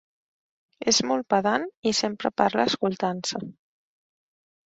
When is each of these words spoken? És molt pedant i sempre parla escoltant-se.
És 0.91 1.01
molt 1.09 1.27
pedant 1.33 1.67
i 1.91 1.91
sempre 1.99 2.31
parla 2.43 2.65
escoltant-se. 2.71 3.45